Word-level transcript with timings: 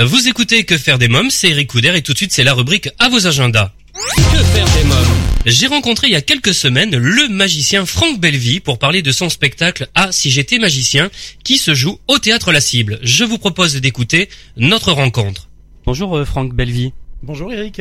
Vous 0.00 0.28
écoutez 0.28 0.62
Que 0.62 0.78
faire 0.78 0.96
des 0.96 1.08
mômes, 1.08 1.28
c'est 1.28 1.50
Eric 1.50 1.70
Couder 1.70 1.92
et 1.96 2.02
tout 2.02 2.12
de 2.12 2.16
suite 2.18 2.30
c'est 2.30 2.44
la 2.44 2.54
rubrique 2.54 2.88
à 3.00 3.08
vos 3.08 3.26
agendas. 3.26 3.72
Que 3.92 4.44
faire 4.44 4.66
des 4.66 4.84
mômes 4.84 5.16
J'ai 5.44 5.66
rencontré 5.66 6.06
il 6.06 6.12
y 6.12 6.16
a 6.16 6.20
quelques 6.20 6.54
semaines 6.54 6.96
le 6.96 7.28
magicien 7.28 7.84
Franck 7.84 8.20
Bellevie 8.20 8.60
pour 8.60 8.78
parler 8.78 9.02
de 9.02 9.10
son 9.10 9.28
spectacle 9.28 9.88
Ah 9.96 10.12
si 10.12 10.30
j'étais 10.30 10.60
magicien 10.60 11.10
qui 11.42 11.58
se 11.58 11.74
joue 11.74 11.98
au 12.06 12.20
théâtre 12.20 12.52
La 12.52 12.60
Cible. 12.60 13.00
Je 13.02 13.24
vous 13.24 13.38
propose 13.38 13.74
d'écouter 13.74 14.28
notre 14.56 14.92
rencontre. 14.92 15.48
Bonjour 15.84 16.16
euh, 16.16 16.24
Franck 16.24 16.54
Bellevie. 16.54 16.92
Bonjour 17.24 17.52
Eric. 17.52 17.80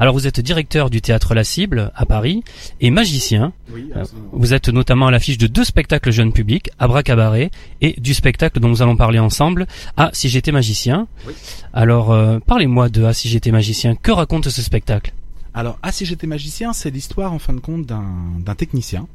Alors 0.00 0.14
vous 0.14 0.26
êtes 0.28 0.38
directeur 0.40 0.90
du 0.90 1.00
théâtre 1.00 1.34
La 1.34 1.42
Cible 1.44 1.90
à 1.96 2.06
Paris 2.06 2.44
et 2.80 2.90
magicien. 2.90 3.52
Oui, 3.72 3.90
Euh, 3.96 4.04
Vous 4.32 4.54
êtes 4.54 4.68
notamment 4.68 5.08
à 5.08 5.10
l'affiche 5.10 5.38
de 5.38 5.46
deux 5.48 5.64
spectacles 5.64 6.12
jeunes 6.12 6.32
publics, 6.32 6.70
Abracabaret 6.78 7.50
et 7.80 8.00
du 8.00 8.14
spectacle 8.14 8.60
dont 8.60 8.68
nous 8.68 8.80
allons 8.82 8.96
parler 8.96 9.18
ensemble, 9.18 9.66
Ah 9.96 10.10
si 10.12 10.28
j'étais 10.28 10.52
magicien. 10.52 11.08
Oui. 11.26 11.32
Alors 11.72 12.12
euh, 12.12 12.38
parlez-moi 12.38 12.88
de 12.90 13.02
Ah 13.04 13.12
si 13.12 13.28
j'étais 13.28 13.50
magicien. 13.50 13.96
Que 13.96 14.12
raconte 14.12 14.48
ce 14.48 14.62
spectacle? 14.62 15.12
Alors, 15.54 15.78
Ah 15.82 15.90
si 15.90 16.04
j'étais 16.06 16.28
magicien, 16.28 16.72
c'est 16.72 16.90
l'histoire 16.90 17.32
en 17.32 17.40
fin 17.40 17.52
de 17.54 17.60
compte 17.60 17.84
d'un 17.84 18.04
d'un 18.38 18.54
technicien 18.54 19.08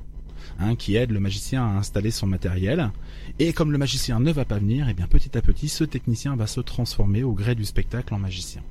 hein, 0.60 0.76
qui 0.76 0.98
aide 0.98 1.12
le 1.12 1.22
magicien 1.22 1.64
à 1.64 1.70
installer 1.78 2.12
son 2.12 2.28
matériel. 2.28 2.92
Et 3.40 3.54
comme 3.54 3.72
le 3.72 3.78
magicien 3.78 4.20
ne 4.20 4.32
va 4.34 4.44
pas 4.44 4.58
venir, 4.60 4.90
et 4.90 4.94
bien 4.94 5.08
petit 5.08 5.38
à 5.38 5.42
petit, 5.42 5.70
ce 5.70 5.86
technicien 5.86 6.36
va 6.36 6.46
se 6.48 6.60
transformer 6.60 7.24
au 7.24 7.32
gré 7.32 7.56
du 7.56 7.64
spectacle 7.64 8.14
en 8.14 8.20
magicien. 8.20 8.62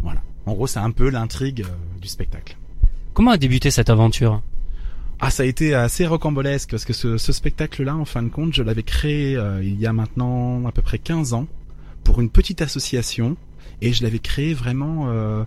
Voilà. 0.00 0.22
En 0.46 0.54
gros, 0.54 0.66
c'est 0.66 0.80
un 0.80 0.90
peu 0.90 1.08
l'intrigue 1.08 1.62
euh, 1.62 2.00
du 2.00 2.08
spectacle. 2.08 2.56
Comment 3.14 3.32
a 3.32 3.36
débuté 3.36 3.70
cette 3.70 3.90
aventure? 3.90 4.42
Ah, 5.20 5.30
ça 5.30 5.44
a 5.44 5.46
été 5.46 5.74
assez 5.74 6.06
rocambolesque 6.06 6.70
parce 6.70 6.84
que 6.84 6.92
ce, 6.92 7.16
ce 7.16 7.32
spectacle-là, 7.32 7.94
en 7.94 8.04
fin 8.04 8.22
de 8.22 8.28
compte, 8.28 8.52
je 8.54 8.62
l'avais 8.62 8.82
créé 8.82 9.36
euh, 9.36 9.62
il 9.62 9.78
y 9.78 9.86
a 9.86 9.92
maintenant 9.92 10.66
à 10.66 10.72
peu 10.72 10.82
près 10.82 10.98
15 10.98 11.32
ans 11.34 11.46
pour 12.02 12.20
une 12.20 12.28
petite 12.28 12.60
association 12.60 13.36
et 13.80 13.92
je 13.92 14.02
l'avais 14.02 14.18
créé 14.18 14.52
vraiment 14.54 15.06
euh, 15.10 15.44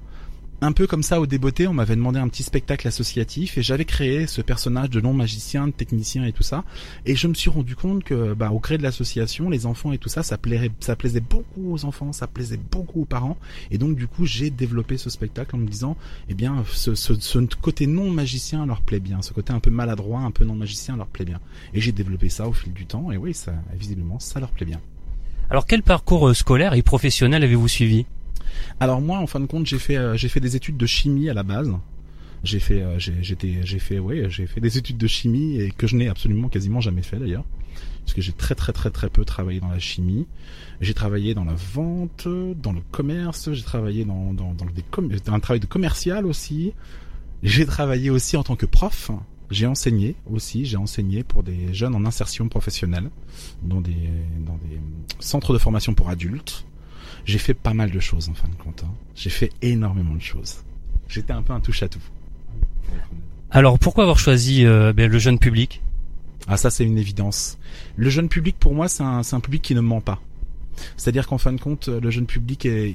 un 0.62 0.72
peu 0.72 0.88
comme 0.88 1.04
ça 1.04 1.20
au 1.20 1.26
débeauté. 1.26 1.68
On 1.68 1.74
m'avait 1.74 1.96
demandé 1.96 2.20
un 2.20 2.28
petit 2.28 2.44
spectacle 2.44 2.88
associatif 2.88 3.58
et 3.58 3.62
j'avais 3.62 3.86
créé 3.86 4.28
ce 4.28 4.42
personnage 4.42 4.90
de 4.90 5.02
non-magicien, 5.02 5.68
de 5.68 5.72
technicien 5.72 6.26
et 6.26 6.32
tout 6.32 6.44
ça. 6.44 6.64
Et 7.06 7.16
je 7.16 7.28
me 7.28 7.34
suis 7.34 7.50
rendu 7.50 7.76
compte 7.76 8.04
que, 8.04 8.34
bah, 8.34 8.52
au 8.52 8.60
gré 8.60 8.78
de 8.78 8.84
l'association, 8.84 9.50
les 9.50 9.66
enfants 9.66 9.92
et 9.92 9.98
tout 9.98 10.10
ça, 10.10 10.24
ça, 10.24 10.38
plairait, 10.38 10.72
ça 10.80 10.96
plaisait 10.96 11.20
beaucoup 11.20 11.74
aux 11.74 11.86
enfants, 11.86 12.14
ça 12.14 12.28
plaisait 12.28 12.60
beaucoup 12.72 13.02
aux 13.02 13.06
parents. 13.06 13.38
Et 13.72 13.78
donc, 13.78 13.96
du 13.96 14.08
coup, 14.08 14.26
j'ai 14.26 14.50
développé 14.50 14.98
ce 14.98 15.10
spectacle 15.10 15.56
en 15.56 15.60
me 15.60 15.68
disant, 15.68 15.98
eh 16.30 16.34
bien, 16.34 16.64
ce, 16.72 16.96
ce, 16.96 17.14
ce 17.20 17.40
côté 17.62 17.88
non 17.88 18.10
magicien 18.10 18.66
leur 18.66 18.82
plaît 18.82 19.00
bien, 19.00 19.22
ce 19.22 19.34
côté 19.34 19.54
un 19.54 19.60
peu 19.60 19.70
maladroit, 19.70 20.22
un 20.22 20.32
peu 20.32 20.46
non 20.46 20.56
magicien 20.56 20.98
leur 20.98 21.08
plaît 21.08 21.26
bien. 21.26 21.40
Et 21.74 21.82
j'ai 21.82 21.92
développé 21.92 22.30
ça 22.30 22.48
au 22.48 22.54
fil 22.54 22.74
du 22.74 22.86
temps, 22.86 23.12
et 23.12 23.18
oui, 23.18 23.34
ça, 23.34 23.54
visiblement, 23.78 24.20
ça 24.20 24.40
leur 24.40 24.52
plaît 24.52 24.66
bien. 24.66 24.80
Alors 25.50 25.68
quel 25.68 25.84
parcours 25.84 26.30
euh, 26.30 26.34
scolaire 26.34 26.74
et 26.74 26.82
professionnel 26.82 27.44
avez-vous 27.44 27.68
suivi? 27.68 28.06
Alors 28.80 29.02
moi, 29.02 29.20
en 29.20 29.28
fin 29.28 29.40
de 29.40 29.46
compte, 29.46 29.66
j'ai 29.66 29.80
fait, 29.80 29.98
euh, 29.98 30.18
j'ai 30.18 30.30
fait 30.30 30.40
des 30.40 30.56
études 30.56 30.78
de 30.78 30.86
chimie 30.86 31.30
à 31.30 31.34
la 31.34 31.44
base. 31.44 31.72
J'ai 32.44 32.60
fait, 32.60 32.82
euh, 32.82 33.00
j'étais, 33.00 33.62
j'ai 33.64 33.80
fait, 33.80 34.00
j'ai 34.30 34.48
fait 34.48 34.62
des 34.62 34.78
études 34.78 34.98
de 34.98 35.08
chimie 35.08 35.60
et 35.60 35.72
que 35.72 35.88
je 35.88 35.96
n'ai 35.96 36.08
absolument 36.08 36.48
quasiment 36.48 36.80
jamais 36.80 37.02
fait 37.02 37.18
d'ailleurs, 37.18 37.44
parce 38.02 38.14
que 38.14 38.22
j'ai 38.22 38.34
très 38.34 38.54
très 38.54 38.72
très 38.72 38.92
très 38.92 39.10
peu 39.10 39.26
travaillé 39.26 39.60
dans 39.60 39.70
la 39.70 39.80
chimie. 39.80 40.28
J'ai 40.80 40.94
travaillé 40.94 41.34
dans 41.34 41.46
la 41.46 41.56
vente, 41.56 42.28
dans 42.28 42.74
le 42.74 42.82
commerce, 42.92 43.52
j'ai 43.54 43.64
travaillé 43.64 44.06
dans 44.06 44.34
dans 44.34 44.54
un 45.28 45.40
travail 45.40 45.60
de 45.60 45.66
commercial 45.66 46.26
aussi. 46.28 46.74
J'ai 47.42 47.66
travaillé 47.66 48.10
aussi 48.12 48.38
en 48.38 48.44
tant 48.44 48.56
que 48.56 48.66
prof. 48.68 49.12
J'ai 49.52 49.68
enseigné 49.68 50.16
aussi, 50.32 50.66
j'ai 50.66 50.78
enseigné 50.78 51.24
pour 51.24 51.44
des 51.44 51.74
jeunes 51.74 51.96
en 51.96 52.06
insertion 52.06 52.48
professionnelle 52.48 53.10
dans 53.64 53.82
des 53.82 54.10
dans 54.46 54.58
des 54.58 54.80
centres 55.20 55.54
de 55.54 55.58
formation 55.58 55.94
pour 55.94 56.10
adultes. 56.10 56.66
J'ai 57.26 57.40
fait 57.40 57.54
pas 57.54 57.74
mal 57.74 57.92
de 57.92 58.00
choses 58.00 58.30
en 58.30 58.34
fin 58.34 58.48
de 58.48 58.56
compte. 58.56 58.84
hein. 58.84 58.94
J'ai 59.16 59.30
fait 59.30 59.52
énormément 59.62 60.16
de 60.16 60.22
choses. 60.22 60.58
J'étais 61.08 61.34
un 61.34 61.42
peu 61.42 61.54
un 61.54 61.60
touche 61.60 61.84
à 61.84 61.88
tout. 61.90 62.00
Alors 63.52 63.80
pourquoi 63.80 64.04
avoir 64.04 64.20
choisi 64.20 64.66
euh, 64.66 64.94
ben, 64.94 65.10
le 65.12 65.20
jeune 65.20 65.40
public? 65.40 65.82
Ah 66.48 66.58
ça 66.58 66.70
c'est 66.70 66.86
une 66.86 66.98
évidence. 66.98 67.58
Le 67.96 68.10
jeune 68.10 68.30
public 68.30 68.56
pour 68.60 68.74
moi 68.74 68.88
c'est 68.88 69.04
un, 69.04 69.22
un 69.30 69.40
public 69.40 69.62
qui 69.62 69.76
ne 69.76 69.82
ment 69.82 70.02
pas. 70.02 70.22
C'est-à-dire 70.98 71.26
qu'en 71.26 71.38
fin 71.38 71.54
de 71.54 71.60
compte 71.60 71.88
le 71.88 72.12
jeune 72.12 72.26
public 72.26 72.66
est, 72.66 72.94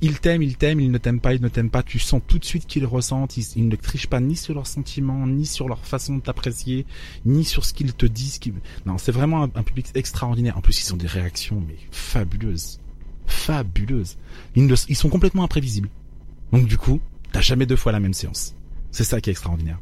il 0.00 0.20
t'aime, 0.20 0.40
il 0.40 0.56
t'aime, 0.56 0.78
il 0.80 0.90
ne 0.90 0.98
t'aime 0.98 1.20
pas, 1.20 1.34
il 1.34 1.42
ne 1.42 1.48
t'aime 1.48 1.68
pas. 1.68 1.82
Tu 1.82 1.98
sens 1.98 2.22
tout 2.26 2.38
de 2.38 2.44
suite 2.44 2.66
qu'ils 2.66 2.86
ressentent. 2.86 3.36
Ils, 3.36 3.44
ils 3.56 3.68
ne 3.68 3.76
trichent 3.76 4.06
pas 4.06 4.20
ni 4.20 4.36
sur 4.36 4.54
leurs 4.54 4.68
sentiments, 4.68 5.26
ni 5.26 5.44
sur 5.44 5.68
leur 5.68 5.84
façon 5.84 6.16
de 6.16 6.22
t'apprécier, 6.22 6.86
ni 7.26 7.44
sur 7.44 7.64
ce 7.64 7.74
qu'ils 7.74 7.92
te 7.92 8.06
disent. 8.06 8.38
Non, 8.86 8.98
c'est 8.98 9.12
vraiment 9.12 9.42
un, 9.42 9.50
un 9.54 9.62
public 9.64 9.88
extraordinaire. 9.94 10.56
En 10.56 10.60
plus, 10.60 10.80
ils 10.86 10.94
ont 10.94 10.96
des 10.96 11.08
réactions 11.08 11.62
mais 11.66 11.76
fabuleuses, 11.90 12.78
fabuleuses. 13.32 14.16
Ils, 14.54 14.66
ne- 14.66 14.74
ils 14.88 14.96
sont 14.96 15.08
complètement 15.08 15.44
imprévisibles. 15.44 15.88
Donc 16.52 16.66
du 16.66 16.78
coup, 16.78 17.00
t'as 17.32 17.40
jamais 17.40 17.66
deux 17.66 17.76
fois 17.76 17.92
la 17.92 18.00
même 18.00 18.14
séance. 18.14 18.54
C'est 18.90 19.04
ça 19.04 19.20
qui 19.20 19.30
est 19.30 19.32
extraordinaire. 19.32 19.78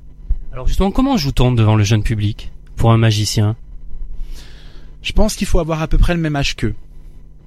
Alors 0.53 0.67
justement, 0.67 0.91
comment 0.91 1.17
joue-t-on 1.17 1.53
devant 1.53 1.77
le 1.77 1.85
jeune 1.85 2.03
public 2.03 2.53
pour 2.77 2.93
un 2.93 2.97
magicien? 2.99 3.57
Je 5.03 5.13
pense 5.13 5.37
qu'il 5.37 5.47
faut 5.47 5.59
avoir 5.59 5.83
à 5.83 5.89
peu 5.89 5.99
près 5.99 6.15
le 6.15 6.21
même 6.21 6.37
âge 6.37 6.57
qu'eux. 6.57 6.75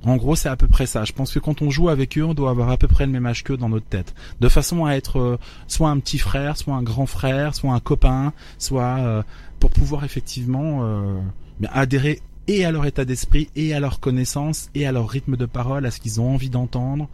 En 0.06 0.18
gros, 0.18 0.36
c'est 0.36 0.50
à 0.50 0.58
peu 0.58 0.68
près 0.68 0.86
ça. 0.86 1.06
Je 1.06 1.14
pense 1.14 1.32
que 1.34 1.40
quand 1.40 1.62
on 1.62 1.70
joue 1.70 1.88
avec 1.88 2.18
eux, 2.18 2.24
on 2.26 2.34
doit 2.34 2.50
avoir 2.50 2.70
à 2.70 2.78
peu 2.78 2.90
près 2.90 3.06
le 3.06 3.12
même 3.12 3.26
âge 3.26 3.44
qu'eux 3.44 3.56
dans 3.56 3.70
notre 3.70 3.86
tête. 3.86 4.14
De 4.42 4.50
façon 4.50 4.86
à 4.86 4.94
être 4.96 5.18
euh, 5.18 5.38
soit 5.68 5.90
un 5.90 6.00
petit 6.00 6.18
frère, 6.18 6.58
soit 6.58 6.76
un 6.76 6.84
grand 6.84 7.06
frère, 7.06 7.56
soit 7.56 7.72
un 7.72 7.80
copain, 7.80 8.34
soit 8.58 8.98
euh, 9.00 9.24
pour 9.62 9.72
pouvoir 9.72 10.04
effectivement 10.04 10.80
euh, 10.84 11.22
adhérer 11.70 12.20
et 12.48 12.66
à 12.66 12.72
leur 12.72 12.86
état 12.86 13.06
d'esprit, 13.06 13.50
et 13.56 13.74
à 13.74 13.80
leur 13.80 14.00
connaissance, 14.00 14.70
et 14.76 14.86
à 14.86 14.92
leur 14.92 15.10
rythme 15.10 15.38
de 15.38 15.46
parole, 15.46 15.86
à 15.86 15.92
ce 15.92 16.00
qu'ils 16.00 16.22
ont 16.22 16.34
envie 16.34 16.50
d'entendre. 16.50 17.10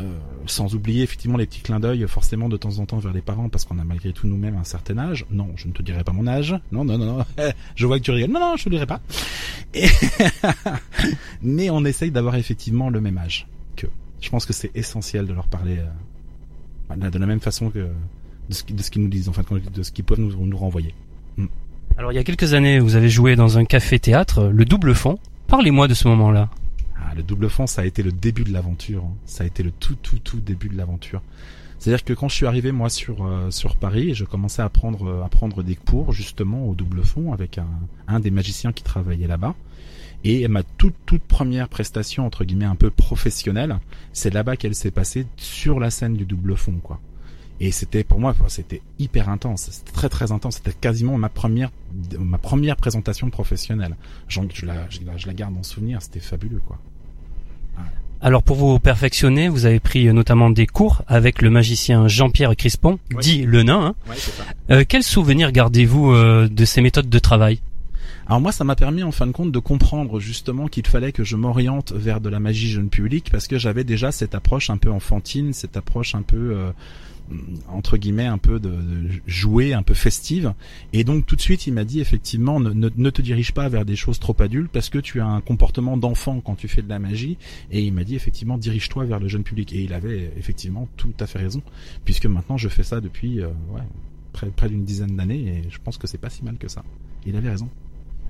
Euh, 0.00 0.16
sans 0.46 0.76
oublier 0.76 1.02
effectivement 1.02 1.36
les 1.36 1.46
petits 1.46 1.60
clins 1.60 1.80
d'œil 1.80 2.06
forcément 2.06 2.48
de 2.48 2.56
temps 2.56 2.78
en 2.78 2.86
temps 2.86 2.98
vers 2.98 3.12
les 3.12 3.20
parents 3.20 3.48
parce 3.48 3.64
qu'on 3.64 3.80
a 3.80 3.84
malgré 3.84 4.12
tout 4.12 4.28
nous-mêmes 4.28 4.56
un 4.56 4.62
certain 4.62 4.96
âge. 4.96 5.26
Non, 5.30 5.48
je 5.56 5.66
ne 5.66 5.72
te 5.72 5.82
dirai 5.82 6.04
pas 6.04 6.12
mon 6.12 6.28
âge. 6.28 6.54
Non, 6.70 6.84
non, 6.84 6.98
non, 6.98 7.18
non. 7.18 7.24
je 7.74 7.86
vois 7.86 7.98
que 7.98 8.04
tu 8.04 8.12
rigoles. 8.12 8.30
Non, 8.30 8.38
non, 8.38 8.56
je 8.56 8.64
te 8.64 8.68
le 8.68 8.76
dirai 8.76 8.86
pas. 8.86 9.00
Mais 11.42 11.68
on 11.70 11.84
essaye 11.84 12.12
d'avoir 12.12 12.36
effectivement 12.36 12.90
le 12.90 13.00
même 13.00 13.18
âge 13.18 13.48
qu'eux. 13.74 13.90
Je 14.20 14.30
pense 14.30 14.46
que 14.46 14.52
c'est 14.52 14.70
essentiel 14.76 15.26
de 15.26 15.32
leur 15.32 15.48
parler 15.48 15.78
euh, 15.78 17.10
de 17.10 17.18
la 17.18 17.26
même 17.26 17.40
façon 17.40 17.70
que 17.70 17.88
de 18.48 18.54
ce, 18.54 18.62
qu'ils 18.62 19.02
nous 19.02 19.08
disent, 19.08 19.28
enfin 19.28 19.42
de 19.74 19.82
ce 19.82 19.90
qu'ils 19.90 20.04
peuvent 20.04 20.20
nous, 20.20 20.46
nous 20.46 20.56
renvoyer. 20.56 20.94
Alors 21.98 22.12
il 22.12 22.14
y 22.14 22.18
a 22.18 22.24
quelques 22.24 22.54
années, 22.54 22.78
vous 22.78 22.94
avez 22.94 23.08
joué 23.08 23.34
dans 23.34 23.58
un 23.58 23.64
café-théâtre, 23.64 24.44
le 24.44 24.64
Double 24.64 24.94
Fond. 24.94 25.18
Parlez-moi 25.48 25.88
de 25.88 25.94
ce 25.94 26.06
moment-là. 26.08 26.48
Ah, 26.96 27.14
le 27.16 27.22
double 27.22 27.48
fond, 27.48 27.66
ça 27.66 27.82
a 27.82 27.84
été 27.86 28.02
le 28.02 28.12
début 28.12 28.44
de 28.44 28.52
l'aventure. 28.52 29.02
hein. 29.04 29.14
Ça 29.24 29.44
a 29.44 29.46
été 29.46 29.62
le 29.62 29.70
tout, 29.70 29.96
tout, 30.02 30.18
tout 30.18 30.38
début 30.40 30.68
de 30.68 30.76
l'aventure. 30.76 31.22
C'est-à-dire 31.78 32.04
que 32.04 32.12
quand 32.12 32.28
je 32.28 32.34
suis 32.34 32.46
arrivé 32.46 32.70
moi 32.70 32.90
sur 32.90 33.24
euh, 33.24 33.50
sur 33.50 33.76
Paris, 33.76 34.14
je 34.14 34.24
commençais 34.24 34.62
à 34.62 34.68
prendre 34.68 35.08
euh, 35.08 35.24
à 35.24 35.28
prendre 35.28 35.62
des 35.62 35.74
cours 35.74 36.12
justement 36.12 36.66
au 36.68 36.74
double 36.74 37.02
fond 37.02 37.32
avec 37.32 37.56
un, 37.58 37.66
un 38.08 38.20
des 38.20 38.30
magiciens 38.30 38.72
qui 38.72 38.82
travaillait 38.82 39.26
là-bas. 39.28 39.54
Et 40.24 40.46
ma 40.48 40.62
toute 40.64 40.94
toute 41.06 41.22
première 41.22 41.68
prestation 41.68 42.26
entre 42.26 42.44
guillemets 42.44 42.64
un 42.64 42.74
peu 42.74 42.90
professionnelle, 42.90 43.78
c'est 44.12 44.34
là-bas 44.34 44.56
qu'elle 44.56 44.74
s'est 44.74 44.90
passée 44.90 45.26
sur 45.36 45.78
la 45.80 45.90
scène 45.90 46.14
du 46.14 46.26
double 46.26 46.56
fond 46.56 46.78
quoi. 46.82 47.00
Et 47.60 47.72
c'était 47.72 48.04
pour 48.04 48.20
moi 48.20 48.34
c'était 48.46 48.82
hyper 49.00 49.28
intense, 49.28 49.68
c'était 49.72 49.90
très 49.92 50.08
très 50.08 50.30
intense, 50.32 50.56
c'était 50.56 50.72
quasiment 50.72 51.18
ma 51.18 51.28
première 51.28 51.70
ma 52.18 52.38
première 52.38 52.76
présentation 52.76 53.30
professionnelle. 53.30 53.96
J'en- 54.28 54.46
Je 54.54 54.64
la, 54.66 54.88
je 54.90 55.00
la 55.04 55.16
je 55.16 55.26
la 55.26 55.34
garde 55.34 55.56
en 55.56 55.62
souvenir, 55.64 56.00
c'était 56.00 56.20
fabuleux 56.20 56.60
quoi. 56.66 56.78
Alors 58.20 58.42
pour 58.42 58.56
vous 58.56 58.80
perfectionner, 58.80 59.48
vous 59.48 59.64
avez 59.64 59.78
pris 59.78 60.08
euh, 60.08 60.12
notamment 60.12 60.50
des 60.50 60.66
cours 60.66 61.02
avec 61.06 61.40
le 61.40 61.50
magicien 61.50 62.08
Jean-Pierre 62.08 62.56
Crispon, 62.56 62.98
dit 63.20 63.42
le 63.44 63.62
nain. 63.62 63.86
hein. 63.86 63.94
Ouais, 64.10 64.16
ça. 64.16 64.42
Euh, 64.70 64.84
quel 64.88 65.04
souvenir 65.04 65.52
gardez-vous 65.52 66.10
euh, 66.12 66.48
de 66.48 66.64
ces 66.64 66.80
méthodes 66.80 67.08
de 67.08 67.18
travail? 67.20 67.60
Alors 68.26 68.40
moi, 68.40 68.50
ça 68.52 68.64
m'a 68.64 68.74
permis 68.74 69.04
en 69.04 69.12
fin 69.12 69.26
de 69.26 69.30
compte 69.32 69.52
de 69.52 69.58
comprendre 69.60 70.18
justement 70.20 70.66
qu'il 70.66 70.84
fallait 70.86 71.12
que 71.12 71.22
je 71.22 71.36
m'oriente 71.36 71.92
vers 71.92 72.20
de 72.20 72.28
la 72.28 72.40
magie 72.40 72.68
jeune 72.70 72.88
public 72.90 73.28
parce 73.30 73.46
que 73.46 73.56
j'avais 73.56 73.84
déjà 73.84 74.10
cette 74.10 74.34
approche 74.34 74.68
un 74.68 74.78
peu 74.78 74.90
enfantine, 74.90 75.52
cette 75.52 75.76
approche 75.76 76.14
un 76.16 76.22
peu 76.22 76.36
euh, 76.56 76.70
entre 77.68 77.96
guillemets 77.96 78.26
un 78.26 78.38
peu 78.38 78.58
de, 78.60 78.68
de 78.68 79.08
jouer, 79.26 79.74
un 79.74 79.82
peu 79.82 79.94
festive. 79.94 80.54
Et 80.92 81.04
donc 81.04 81.26
tout 81.26 81.36
de 81.36 81.40
suite, 81.40 81.66
il 81.66 81.72
m'a 81.72 81.84
dit 81.84 82.00
effectivement 82.00 82.60
ne, 82.60 82.70
ne, 82.70 82.88
ne 82.94 83.10
te 83.10 83.22
dirige 83.22 83.52
pas 83.52 83.68
vers 83.68 83.84
des 83.84 83.96
choses 83.96 84.18
trop 84.18 84.36
adultes 84.40 84.70
parce 84.72 84.88
que 84.88 84.98
tu 84.98 85.20
as 85.20 85.26
un 85.26 85.40
comportement 85.40 85.96
d'enfant 85.96 86.40
quand 86.40 86.54
tu 86.54 86.68
fais 86.68 86.82
de 86.82 86.88
la 86.88 86.98
magie. 86.98 87.38
Et 87.70 87.82
il 87.82 87.92
m'a 87.92 88.04
dit 88.04 88.14
effectivement 88.14 88.58
dirige-toi 88.58 89.04
vers 89.04 89.20
le 89.20 89.28
jeune 89.28 89.42
public. 89.42 89.72
Et 89.72 89.82
il 89.82 89.92
avait 89.92 90.32
effectivement 90.36 90.88
tout 90.96 91.14
à 91.20 91.26
fait 91.26 91.38
raison 91.38 91.62
puisque 92.04 92.26
maintenant 92.26 92.56
je 92.56 92.68
fais 92.68 92.82
ça 92.82 93.00
depuis 93.00 93.40
euh, 93.40 93.48
ouais, 93.70 93.82
près, 94.32 94.46
près 94.48 94.68
d'une 94.68 94.84
dizaine 94.84 95.16
d'années 95.16 95.48
et 95.48 95.70
je 95.70 95.78
pense 95.82 95.98
que 95.98 96.06
c'est 96.06 96.18
pas 96.18 96.30
si 96.30 96.44
mal 96.44 96.56
que 96.56 96.68
ça. 96.68 96.84
Il 97.26 97.36
avait 97.36 97.50
raison. 97.50 97.68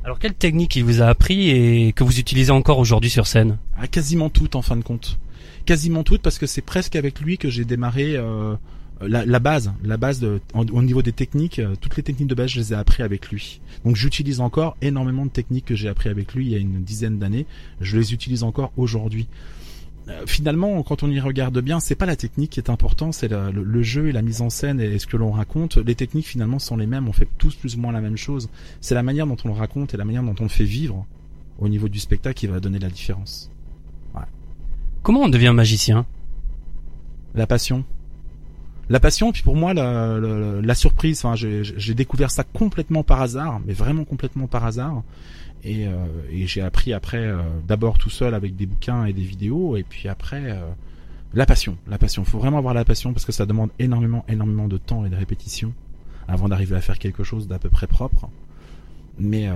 Alors 0.04 0.18
quelle 0.18 0.34
technique 0.34 0.76
il 0.76 0.84
vous 0.84 1.02
a 1.02 1.06
appris 1.06 1.50
et 1.50 1.92
que 1.92 2.04
vous 2.04 2.18
utilisez 2.18 2.52
encore 2.52 2.78
aujourd'hui 2.78 3.10
sur 3.10 3.26
scène? 3.26 3.58
Ah, 3.76 3.88
quasiment 3.88 4.30
toutes 4.30 4.54
en 4.54 4.62
fin 4.62 4.76
de 4.76 4.82
compte. 4.82 5.18
Quasiment 5.66 6.02
toutes 6.02 6.22
parce 6.22 6.38
que 6.38 6.46
c'est 6.46 6.62
presque 6.62 6.96
avec 6.96 7.20
lui 7.20 7.36
que 7.36 7.50
j'ai 7.50 7.64
démarré 7.64 8.16
euh, 8.16 8.54
la, 9.00 9.24
la 9.24 9.38
base, 9.38 9.72
la 9.84 9.96
base 9.96 10.18
de, 10.20 10.40
en- 10.54 10.66
au 10.66 10.82
niveau 10.82 11.02
des 11.02 11.12
techniques. 11.12 11.58
euh, 11.58 11.74
toutes 11.80 11.96
les 11.96 12.02
techniques 12.02 12.28
de 12.28 12.34
base, 12.34 12.50
je 12.50 12.60
les 12.60 12.72
ai 12.72 12.76
appris 12.76 13.02
avec 13.02 13.28
lui. 13.30 13.60
Donc 13.84 13.96
j'utilise 13.96 14.40
encore 14.40 14.76
énormément 14.82 15.24
de 15.26 15.30
techniques 15.30 15.66
que 15.66 15.74
j'ai 15.76 15.88
appris 15.88 16.08
avec 16.08 16.34
lui 16.34 16.46
il 16.46 16.52
y 16.52 16.54
a 16.54 16.58
une 16.58 16.82
dizaine 16.82 17.18
d'années. 17.18 17.46
Je 17.80 17.96
les 17.96 18.12
utilise 18.12 18.42
encore 18.42 18.72
aujourd'hui. 18.76 19.26
euh, 20.08 20.24
finalement, 20.26 20.82
quand 20.82 21.02
on 21.02 21.10
y 21.10 21.20
regarde 21.20 21.58
bien, 21.60 21.80
c'est 21.80 21.94
pas 21.94 22.06
la 22.06 22.16
technique 22.16 22.50
qui 22.52 22.60
est 22.60 22.70
important, 22.70 23.12
c'est 23.12 23.28
le, 23.28 23.50
le, 23.50 23.82
jeu 23.82 24.08
et 24.08 24.12
la 24.12 24.22
mise 24.22 24.40
en 24.40 24.48
scène 24.50 24.80
et 24.80 24.98
ce 24.98 25.06
que 25.06 25.16
l'on 25.18 25.30
raconte. 25.32 25.76
Les 25.76 25.94
techniques 25.94 26.26
finalement 26.26 26.58
sont 26.58 26.76
les 26.78 26.86
mêmes, 26.86 27.08
on 27.08 27.12
fait 27.12 27.28
tous 27.38 27.54
plus 27.54 27.76
ou 27.76 27.80
moins 27.80 27.92
la 27.92 28.00
même 28.00 28.16
chose. 28.16 28.48
C'est 28.80 28.94
la 28.94 29.02
manière 29.02 29.26
dont 29.26 29.36
on 29.44 29.48
le 29.48 29.54
raconte 29.54 29.92
et 29.94 29.96
la 29.96 30.04
manière 30.06 30.22
dont 30.22 30.34
on 30.40 30.44
le 30.44 30.48
fait 30.48 30.64
vivre 30.64 31.06
au 31.58 31.68
niveau 31.68 31.88
du 31.88 31.98
spectacle 31.98 32.36
qui 32.38 32.46
va 32.46 32.58
donner 32.58 32.78
la 32.78 32.88
différence. 32.88 33.50
Ouais. 34.14 34.22
Comment 35.02 35.22
on 35.22 35.28
devient 35.28 35.52
magicien? 35.54 36.06
La 37.34 37.46
passion. 37.46 37.84
La 38.90 39.00
passion, 39.00 39.32
puis 39.32 39.43
pour 39.43 39.55
moi, 39.55 39.75
la, 39.75 40.75
surprise. 40.75 41.25
J'ai 41.35 41.94
découvert 41.94 42.31
ça 42.31 42.44
complètement 42.44 43.02
par 43.02 43.20
hasard, 43.20 43.61
mais 43.67 43.75
vraiment 43.75 44.05
complètement 44.05 44.46
par 44.46 44.64
hasard. 44.64 45.02
Et, 45.62 45.87
euh, 45.87 45.93
j'ai 46.31 46.62
appris 46.62 46.93
après, 46.93 47.19
euh, 47.19 47.43
d'abord 47.67 47.99
tout 47.99 48.11
seul 48.11 48.32
avec 48.32 48.56
des 48.56 48.67
bouquins 48.67 49.05
et 49.05 49.12
des 49.12 49.23
vidéos, 49.23 49.76
et 49.76 49.82
puis 49.82 50.08
après 50.08 50.52
euh, 50.52 50.61
la 51.35 51.44
passion. 51.44 51.76
La 51.88 51.99
passion. 51.99 52.25
Faut 52.25 52.38
vraiment 52.38 52.58
avoir 52.58 52.75
la 52.75 52.85
passion 52.85 53.12
parce 53.12 53.26
que 53.26 53.32
ça 53.32 53.44
demande 53.44 53.70
énormément, 53.79 54.25
énormément 54.29 54.69
de 54.69 54.79
temps 54.79 55.05
et 55.05 55.11
de 55.11 55.17
répétition 55.17 55.75
avant 56.26 56.49
d'arriver 56.49 56.76
à 56.76 56.81
faire 56.81 56.99
quelque 56.99 57.25
chose 57.25 57.49
d'à 57.49 57.58
peu 57.58 57.69
près 57.69 57.87
propre. 57.87 58.29
Mais, 59.19 59.49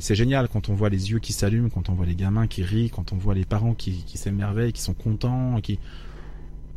c'est 0.00 0.14
génial 0.14 0.48
quand 0.48 0.68
on 0.68 0.74
voit 0.74 0.90
les 0.90 1.12
yeux 1.12 1.18
qui 1.18 1.32
s'allument, 1.32 1.70
quand 1.70 1.88
on 1.88 1.94
voit 1.94 2.04
les 2.04 2.14
gamins 2.14 2.46
qui 2.46 2.62
rient, 2.62 2.90
quand 2.90 3.12
on 3.12 3.16
voit 3.16 3.34
les 3.34 3.46
parents 3.46 3.72
qui 3.72 4.04
s'émerveillent, 4.14 4.74
qui 4.74 4.82
sont 4.82 4.92
contents, 4.92 5.60
qui 5.62 5.78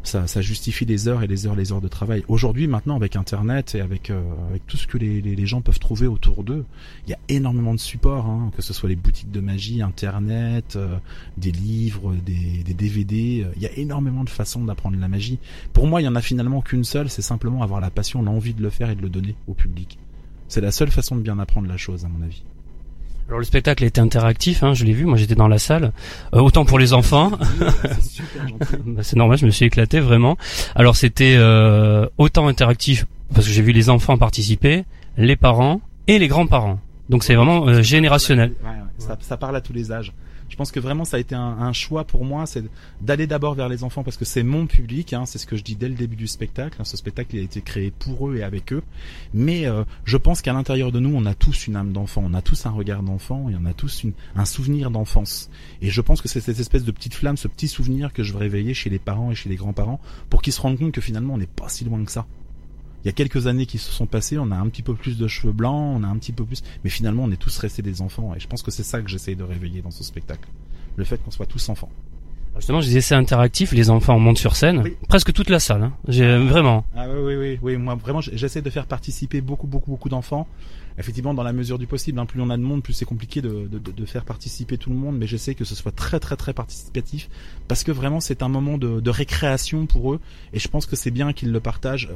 ça, 0.04 0.28
ça, 0.28 0.42
justifie 0.42 0.86
les 0.86 1.08
heures 1.08 1.24
et 1.24 1.28
les 1.28 1.46
heures, 1.46 1.56
les 1.56 1.72
heures 1.72 1.82
de 1.82 1.88
travail. 1.88 2.24
Aujourd'hui, 2.28 2.68
maintenant, 2.68 2.96
avec 2.96 3.16
Internet 3.16 3.76
et 3.76 3.82
avec, 3.82 4.10
euh, 4.10 4.22
avec 4.50 4.66
tout 4.66 4.78
ce 4.78 4.88
que 4.88 4.98
les, 4.98 5.22
les, 5.22 5.46
gens 5.46 5.62
peuvent 5.62 5.80
trouver 5.80 6.08
autour 6.08 6.44
d'eux, 6.44 6.66
il 7.06 7.12
y 7.12 7.14
a 7.14 7.20
énormément 7.30 7.74
de 7.74 7.80
supports, 7.80 8.26
hein, 8.26 8.52
que 8.56 8.62
ce 8.62 8.74
soit 8.74 8.90
les 8.90 8.96
boutiques 8.96 9.32
de 9.32 9.40
magie, 9.40 9.82
Internet, 9.82 10.76
euh, 10.76 10.98
des 11.38 11.52
livres, 11.52 12.16
des, 12.16 12.64
des 12.64 12.74
DVD. 12.74 13.44
Euh, 13.46 13.54
il 13.56 13.62
y 13.62 13.68
a 13.68 13.78
énormément 13.78 14.24
de 14.24 14.30
façons 14.30 14.64
d'apprendre 14.64 14.98
la 15.00 15.08
magie. 15.08 15.40
Pour 15.74 15.88
moi, 15.88 16.02
il 16.02 16.06
y 16.06 16.08
en 16.08 16.16
a 16.16 16.22
finalement 16.22 16.62
qu'une 16.62 16.84
seule, 16.84 17.10
c'est 17.10 17.22
simplement 17.22 17.62
avoir 17.62 17.80
la 17.80 17.92
passion, 17.92 18.22
l'envie 18.22 18.54
de 18.54 18.62
le 18.62 18.70
faire 18.70 18.90
et 18.90 18.96
de 18.96 19.02
le 19.02 19.10
donner 19.10 19.36
au 19.48 19.54
public. 19.54 20.00
C'est 20.48 20.62
la 20.62 20.72
seule 20.72 20.92
façon 20.92 21.16
de 21.16 21.22
bien 21.22 21.40
apprendre 21.40 21.68
la 21.68 21.78
chose, 21.78 22.06
à 22.06 22.10
mon 22.10 22.24
avis. 22.24 22.44
Alors 23.32 23.40
le 23.40 23.46
spectacle 23.46 23.86
était 23.86 24.02
interactif, 24.02 24.62
hein, 24.62 24.74
je 24.74 24.84
l'ai 24.84 24.92
vu, 24.92 25.06
moi 25.06 25.16
j'étais 25.16 25.36
dans 25.36 25.48
la 25.48 25.58
salle, 25.58 25.94
euh, 26.36 26.42
autant 26.42 26.66
pour 26.66 26.78
les 26.78 26.92
enfants. 26.92 27.32
Bah, 28.86 29.04
c'est 29.04 29.16
normal, 29.16 29.38
je 29.38 29.46
me 29.46 29.52
suis 29.52 29.66
éclaté 29.66 30.02
vraiment. 30.02 30.38
Alors 30.76 30.98
c'était 30.98 31.36
euh, 31.38 32.08
autant 32.18 32.48
interactif 32.48 33.06
parce 33.34 33.48
que 33.48 33.54
j'ai 33.54 33.62
vu 33.62 33.72
les 33.72 33.90
enfants 33.90 34.18
participer, 34.18 34.84
les 35.18 35.38
parents 35.38 35.80
et 36.08 36.20
les 36.20 36.28
grands-parents. 36.28 36.80
Donc 37.10 37.24
c'est 37.24 37.36
vraiment 37.36 37.66
euh, 37.68 37.82
générationnel. 37.82 38.54
ça, 38.98 39.18
ça 39.22 39.38
parle 39.38 39.56
à 39.56 39.62
tous 39.62 39.74
les 39.74 39.94
âges. 39.94 40.12
Je 40.52 40.58
pense 40.58 40.72
que 40.72 40.82
vraiment 40.82 41.06
ça 41.06 41.16
a 41.16 41.20
été 41.22 41.34
un, 41.34 41.72
choix 41.72 42.04
pour 42.04 42.26
moi, 42.26 42.46
c'est 42.46 42.66
d'aller 43.00 43.26
d'abord 43.26 43.56
vers 43.56 43.70
les 43.70 43.86
enfants 43.86 44.04
parce 44.04 44.18
que 44.18 44.26
c'est 44.26 44.44
mon 44.44 44.68
public, 44.68 45.14
hein, 45.14 45.26
c'est 45.26 45.38
ce 45.38 45.46
que 45.48 45.56
je 45.56 45.64
dis 45.64 45.78
dès 45.78 45.88
le 45.88 45.96
début 45.96 46.18
du 46.18 46.28
spectacle. 46.28 46.76
Hein, 46.82 46.84
ce 46.84 46.98
spectacle 46.98 47.38
il 47.38 47.40
a 47.40 47.44
été 47.44 47.62
créé 47.62 47.90
pour 47.90 48.30
eux 48.30 48.36
et 48.36 48.44
avec 48.44 48.74
eux, 48.74 48.84
mais 49.34 49.66
euh, 49.66 49.86
je 50.04 50.18
pense 50.18 50.42
qu'à 50.42 50.52
l'intérieur 50.52 50.92
de 50.92 51.00
nous, 51.00 51.14
on 51.16 51.26
a 51.26 51.34
tous 51.36 51.68
une 51.68 51.78
âme 51.78 51.94
d'enfant, 51.94 52.22
on 52.26 52.34
a 52.34 52.42
tous 52.42 52.66
un 52.66 52.72
regard 52.72 53.02
d'enfant 53.02 53.50
et 53.50 53.56
on 53.58 53.66
a 53.66 53.74
tous 53.74 54.06
un 54.36 54.44
souvenir 54.46 54.92
d'enfance. 54.92 55.50
Et 55.82 55.90
je 55.90 56.02
pense 56.02 56.22
que 56.22 56.28
c'est 56.28 56.42
cette 56.42 56.60
espèce 56.60 56.84
de 56.84 56.92
petite 56.92 57.14
flamme, 57.14 57.38
ce 57.38 57.48
petit 57.48 57.70
souvenir 57.70 58.12
que 58.12 58.22
je 58.22 58.34
veux 58.34 58.40
réveiller 58.40 58.74
chez 58.74 58.90
les 58.90 59.00
parents 59.00 59.32
et 59.32 59.36
chez 59.36 59.48
les 59.48 59.56
grands-parents 59.56 60.02
pour 60.30 60.42
qu'ils 60.42 60.52
se 60.52 60.60
rendent 60.60 60.78
compte 60.78 60.92
que 60.92 61.02
finalement 61.02 61.36
on 61.36 61.38
n'est 61.38 61.48
pas 61.48 61.70
si 61.70 61.86
loin 61.86 62.04
que 62.04 62.12
ça 62.12 62.28
il 63.04 63.08
y 63.08 63.10
a 63.10 63.14
quelques 63.14 63.48
années 63.48 63.66
qui 63.66 63.78
se 63.78 63.92
sont 63.92 64.06
passées, 64.06 64.38
on 64.38 64.52
a 64.52 64.56
un 64.56 64.68
petit 64.70 64.84
peu 64.84 64.94
plus 64.94 65.18
de 65.18 65.28
cheveux 65.28 65.54
blancs, 65.54 65.98
on 66.00 66.04
a 66.04 66.08
un 66.08 66.18
petit 66.18 66.32
peu 66.32 66.46
plus, 66.46 66.62
mais 66.84 66.90
finalement 66.90 67.24
on 67.24 67.32
est 67.32 67.38
tous 67.38 67.58
restés 67.58 67.82
des 67.82 68.02
enfants 68.02 68.34
et 68.36 68.40
je 68.40 68.48
pense 68.48 68.62
que 68.62 68.72
c'est 68.72 68.84
ça 68.84 69.02
que 69.02 69.10
j'essaye 69.10 69.36
de 69.36 69.44
réveiller 69.44 69.82
dans 69.82 69.92
ce 69.92 70.04
spectacle, 70.04 70.48
le 70.96 71.04
fait 71.04 71.22
qu'on 71.24 71.32
soit 71.32 71.48
tous 71.48 71.70
enfants. 71.70 71.90
Justement, 72.58 72.82
je 72.82 72.88
disais 72.88 73.02
c'est 73.02 73.16
interactif, 73.16 73.72
les 73.72 73.90
enfants 73.90 74.20
montent 74.20 74.38
sur 74.38 74.56
scène, 74.56 74.84
presque 75.08 75.32
toute 75.32 75.50
la 75.50 75.60
salle, 75.60 75.84
hein. 75.84 75.94
j'ai 76.08 76.38
vraiment. 76.38 76.86
Ah 76.96 77.06
oui, 77.10 77.22
oui 77.24 77.36
oui 77.36 77.60
oui, 77.62 77.78
moi 77.78 77.96
vraiment 77.96 78.20
j'essaie 78.22 78.62
de 78.62 78.70
faire 78.70 78.88
participer 78.88 79.42
beaucoup 79.42 79.68
beaucoup 79.68 79.92
beaucoup 79.92 80.10
d'enfants. 80.10 80.48
Effectivement, 80.98 81.34
dans 81.34 81.44
la 81.44 81.54
mesure 81.54 81.80
du 81.80 81.88
possible, 81.88 82.20
hein, 82.20 82.26
plus 82.26 82.42
on 82.42 82.50
a 82.50 82.58
de 82.58 82.62
monde, 82.62 82.84
plus 82.84 82.92
c'est 82.92 83.06
compliqué 83.06 83.42
de, 83.42 83.70
de, 83.72 83.80
de, 83.80 84.06
faire 84.06 84.26
participer 84.26 84.78
tout 84.78 84.90
le 84.90 84.98
monde, 84.98 85.18
mais 85.18 85.26
j'essaie 85.26 85.56
que 85.56 85.64
ce 85.64 85.74
soit 85.74 85.94
très 85.94 86.20
très 86.20 86.36
très 86.36 86.54
participatif 86.54 87.30
parce 87.70 87.86
que 87.86 87.94
vraiment 87.94 88.20
c'est 88.20 88.44
un 88.44 88.50
moment 88.50 88.78
de, 88.78 89.00
de 89.00 89.10
récréation 89.10 89.86
pour 89.86 90.14
eux 90.14 90.20
et 90.52 90.60
je 90.60 90.68
pense 90.68 90.86
que 90.86 90.98
c'est 90.98 91.10
bien 91.10 91.32
qu'ils 91.32 91.54
le 91.54 91.60
partagent 91.62 92.10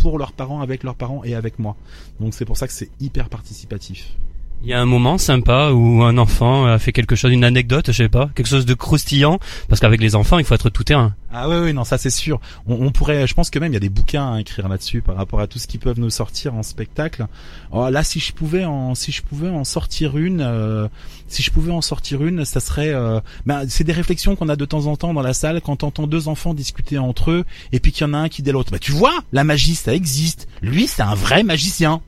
pour 0.00 0.18
leurs 0.18 0.32
parents, 0.32 0.60
avec 0.60 0.82
leurs 0.82 0.94
parents 0.94 1.22
et 1.24 1.34
avec 1.34 1.58
moi. 1.58 1.76
Donc 2.20 2.34
c'est 2.34 2.44
pour 2.44 2.56
ça 2.56 2.66
que 2.66 2.72
c'est 2.72 2.90
hyper 3.00 3.28
participatif. 3.28 4.16
Il 4.62 4.68
y 4.68 4.74
a 4.74 4.80
un 4.80 4.84
moment 4.84 5.16
sympa 5.16 5.70
où 5.70 6.02
un 6.02 6.18
enfant 6.18 6.66
a 6.66 6.78
fait 6.78 6.92
quelque 6.92 7.16
chose, 7.16 7.32
une 7.32 7.44
anecdote, 7.44 7.86
je 7.86 7.92
sais 7.92 8.10
pas, 8.10 8.30
quelque 8.34 8.46
chose 8.46 8.66
de 8.66 8.74
croustillant, 8.74 9.38
parce 9.68 9.80
qu'avec 9.80 10.02
les 10.02 10.14
enfants, 10.14 10.38
il 10.38 10.44
faut 10.44 10.54
être 10.54 10.68
tout 10.68 10.84
terrain. 10.84 11.14
Ah 11.32 11.48
oui, 11.48 11.56
oui, 11.56 11.72
non, 11.72 11.84
ça 11.84 11.96
c'est 11.96 12.10
sûr. 12.10 12.40
On, 12.66 12.90
pourrait, 12.90 13.26
je 13.26 13.32
pense 13.32 13.48
que 13.48 13.58
même 13.58 13.72
il 13.72 13.74
y 13.74 13.78
a 13.78 13.80
des 13.80 13.88
bouquins 13.88 14.34
à 14.34 14.40
écrire 14.40 14.68
là-dessus 14.68 15.00
par 15.00 15.16
rapport 15.16 15.40
à 15.40 15.46
tout 15.46 15.58
ce 15.58 15.66
qu'ils 15.66 15.80
peuvent 15.80 15.98
nous 15.98 16.10
sortir 16.10 16.54
en 16.54 16.62
spectacle. 16.62 17.26
Oh, 17.70 17.88
là, 17.88 18.04
si 18.04 18.20
je 18.20 18.34
pouvais 18.34 18.66
en, 18.66 18.94
si 18.94 19.12
je 19.12 19.22
pouvais 19.22 19.48
en 19.48 19.64
sortir 19.64 20.18
une, 20.18 20.42
euh, 20.42 20.88
si 21.26 21.42
je 21.42 21.50
pouvais 21.50 21.72
en 21.72 21.80
sortir 21.80 22.22
une, 22.22 22.44
ça 22.44 22.60
serait, 22.60 22.92
euh, 22.92 23.20
ben, 23.46 23.64
c'est 23.66 23.84
des 23.84 23.92
réflexions 23.92 24.36
qu'on 24.36 24.50
a 24.50 24.56
de 24.56 24.64
temps 24.66 24.86
en 24.86 24.96
temps 24.96 25.14
dans 25.14 25.22
la 25.22 25.32
salle 25.32 25.62
quand 25.62 25.84
on 25.84 25.86
entend 25.86 26.06
deux 26.06 26.28
enfants 26.28 26.52
discuter 26.52 26.98
entre 26.98 27.30
eux 27.30 27.44
et 27.72 27.80
puis 27.80 27.92
qu'il 27.92 28.06
y 28.06 28.10
en 28.10 28.12
a 28.12 28.18
un 28.18 28.28
qui 28.28 28.42
dit 28.42 28.52
l'autre. 28.52 28.72
Bah 28.72 28.78
tu 28.78 28.92
vois, 28.92 29.20
la 29.32 29.42
magie 29.42 29.74
ça 29.74 29.94
existe. 29.94 30.48
Lui 30.60 30.86
c'est 30.86 31.02
un 31.02 31.14
vrai 31.14 31.44
magicien. 31.44 32.02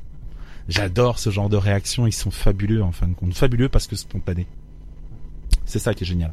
J'adore 0.69 1.19
ce 1.19 1.31
genre 1.31 1.49
de 1.49 1.57
réactions, 1.57 2.07
ils 2.07 2.13
sont 2.13 2.31
fabuleux 2.31 2.83
en 2.83 2.93
fin 2.93 3.09
de 3.09 3.15
compte. 3.15 3.35
Fabuleux 3.35 3.69
parce 3.69 3.87
que 3.87 3.97
spontanés. 3.97 4.47
C'est 5.65 5.79
ça 5.79 5.95
qui 5.95 6.05
est 6.05 6.07
génial. 6.07 6.33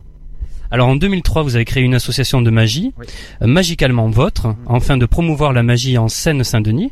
Alors 0.72 0.88
en 0.88 0.96
2003, 0.96 1.42
vous 1.42 1.56
avez 1.56 1.66
créé 1.66 1.84
une 1.84 1.96
association 1.96 2.42
de 2.42 2.52
magie, 2.52 2.94
euh, 3.42 3.48
magicalement 3.48 4.08
votre, 4.10 4.46
en 4.46 4.52
mm-hmm. 4.52 4.78
afin 4.78 4.98
de 4.98 5.06
promouvoir 5.08 5.52
la 5.52 5.64
magie 5.64 5.98
en 5.98 6.08
Seine-Saint-Denis. 6.08 6.92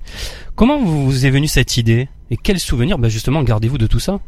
Comment 0.55 0.83
vous 0.83 1.25
est 1.25 1.29
venue 1.29 1.47
cette 1.47 1.77
idée? 1.77 2.09
Et 2.31 2.37
quels 2.37 2.59
souvenirs, 2.59 2.97
ben 2.97 3.09
justement, 3.09 3.43
gardez-vous 3.43 3.77
de 3.77 3.87
tout 3.87 3.99
ça 3.99 4.19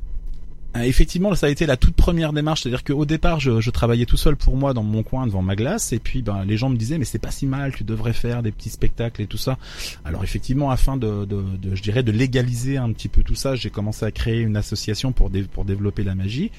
effectivement, 0.75 1.33
ça 1.35 1.47
a 1.47 1.49
été 1.49 1.65
la 1.65 1.77
toute 1.77 1.95
première 1.95 2.33
démarche, 2.33 2.61
c'est-à-dire 2.61 2.83
qu'au 2.83 3.05
départ, 3.05 3.39
je, 3.39 3.59
je, 3.59 3.71
travaillais 3.71 4.05
tout 4.05 4.17
seul 4.17 4.35
pour 4.35 4.55
moi 4.55 4.73
dans 4.73 4.83
mon 4.83 5.03
coin 5.03 5.25
devant 5.25 5.41
ma 5.41 5.55
glace, 5.55 5.93
et 5.93 5.99
puis 5.99 6.21
ben, 6.21 6.45
les 6.45 6.57
gens 6.57 6.69
me 6.69 6.77
disaient 6.77 6.97
mais 6.97 7.05
c'est 7.05 7.19
pas 7.19 7.31
si 7.31 7.45
mal, 7.45 7.73
tu 7.73 7.83
devrais 7.83 8.13
faire 8.13 8.43
des 8.43 8.51
petits 8.51 8.69
spectacles 8.69 9.21
et 9.21 9.27
tout 9.27 9.37
ça. 9.37 9.57
Alors 10.05 10.23
effectivement, 10.23 10.69
afin 10.69 10.97
de, 10.97 11.25
de, 11.25 11.41
de 11.61 11.75
je 11.75 11.81
dirais, 11.81 12.03
de 12.03 12.11
légaliser 12.11 12.77
un 12.77 12.91
petit 12.91 13.09
peu 13.09 13.23
tout 13.23 13.35
ça, 13.35 13.55
j'ai 13.55 13.69
commencé 13.69 14.05
à 14.05 14.11
créer 14.11 14.41
une 14.41 14.57
association 14.57 15.11
pour 15.11 15.31
pour 15.51 15.65
développer 15.65 16.03
la 16.03 16.15
magie. 16.15 16.51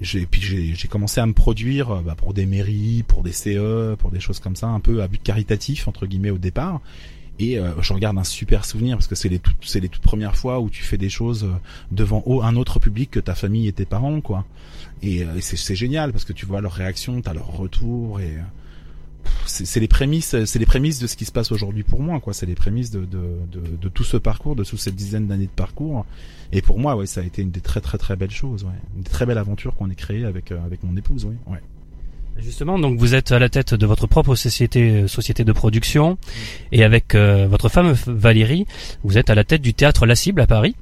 J'ai 0.00 0.26
puis 0.26 0.40
j'ai 0.74 0.88
commencé 0.88 1.20
à 1.20 1.26
me 1.26 1.32
produire 1.32 1.90
euh, 1.90 2.00
bah, 2.02 2.14
pour 2.16 2.32
des 2.32 2.46
mairies, 2.46 3.04
pour 3.06 3.22
des 3.22 3.32
CE, 3.32 3.94
pour 3.96 4.10
des 4.10 4.20
choses 4.20 4.38
comme 4.38 4.54
ça, 4.56 4.68
un 4.68 4.80
peu 4.80 5.02
à 5.02 5.08
but 5.08 5.22
caritatif 5.22 5.88
entre 5.88 6.06
guillemets 6.06 6.30
au 6.30 6.38
départ. 6.38 6.80
Et 7.38 7.58
euh, 7.58 7.80
je 7.80 7.92
regarde 7.92 8.18
un 8.18 8.24
super 8.24 8.64
souvenir 8.64 8.96
parce 8.96 9.06
que 9.06 9.14
c'est 9.14 9.28
les 9.28 9.38
toutes 9.38 9.56
c'est 9.62 9.80
les 9.80 9.88
toutes 9.88 10.02
premières 10.02 10.36
fois 10.36 10.60
où 10.60 10.70
tu 10.70 10.82
fais 10.82 10.98
des 10.98 11.08
choses 11.08 11.44
euh, 11.44 11.52
devant 11.92 12.24
un 12.42 12.56
autre 12.56 12.80
public 12.80 13.12
que 13.12 13.20
ta 13.20 13.34
famille 13.34 13.68
et 13.68 13.72
tes 13.72 13.84
parents 13.84 14.20
quoi. 14.20 14.44
Et, 15.02 15.22
euh, 15.22 15.40
c'est 15.40 15.76
génial 15.76 16.10
parce 16.12 16.24
que 16.24 16.32
tu 16.32 16.46
vois 16.46 16.60
leur 16.60 16.72
réaction, 16.72 17.20
t'as 17.20 17.34
leur 17.34 17.46
retour 17.46 18.20
et 18.20 18.38
c'est 19.46 19.80
les 19.80 19.88
prémices 19.88 20.44
c'est 20.44 20.58
les 20.58 20.66
prémices 20.66 20.98
de 20.98 21.06
ce 21.06 21.16
qui 21.16 21.24
se 21.24 21.32
passe 21.32 21.52
aujourd'hui 21.52 21.84
pour 21.84 22.00
moi 22.00 22.18
quoi. 22.18 22.32
C'est 22.32 22.46
les 22.46 22.56
prémices 22.56 22.90
de, 22.90 23.00
de, 23.00 23.38
de, 23.52 23.60
de, 23.80 23.88
tout 23.88 24.04
ce 24.04 24.16
parcours, 24.16 24.56
de 24.56 24.64
toute 24.64 24.80
cette 24.80 24.96
dizaine 24.96 25.28
d'années 25.28 25.46
de 25.46 25.50
parcours. 25.50 26.06
Et 26.50 26.60
pour 26.60 26.78
moi 26.80 26.96
ouais 26.96 27.06
ça 27.06 27.20
a 27.20 27.24
été 27.24 27.42
une 27.42 27.50
des 27.50 27.60
très 27.60 27.80
très 27.80 27.98
très 27.98 28.16
belles 28.16 28.30
choses, 28.30 28.64
ouais. 28.64 28.70
une 28.96 29.04
très 29.04 29.26
belle 29.26 29.38
aventure 29.38 29.76
qu'on 29.76 29.90
ait 29.90 29.94
créée 29.94 30.24
avec 30.24 30.50
avec 30.50 30.82
mon 30.82 30.96
épouse, 30.96 31.24
oui. 31.24 31.36
Ouais. 31.46 31.60
Justement, 32.38 32.78
donc 32.78 32.98
vous 32.98 33.14
êtes 33.16 33.32
à 33.32 33.38
la 33.40 33.48
tête 33.48 33.74
de 33.74 33.84
votre 33.84 34.06
propre 34.06 34.36
société, 34.36 34.90
euh, 34.90 35.08
société 35.08 35.44
de 35.44 35.52
production, 35.52 36.18
et 36.70 36.84
avec 36.84 37.14
euh, 37.14 37.48
votre 37.48 37.68
femme 37.68 37.94
Valérie, 38.06 38.64
vous 39.02 39.18
êtes 39.18 39.28
à 39.28 39.34
la 39.34 39.42
tête 39.42 39.60
du 39.60 39.74
théâtre 39.74 40.06
La 40.06 40.14
Cible 40.14 40.40
à 40.40 40.46
Paris. 40.46 40.76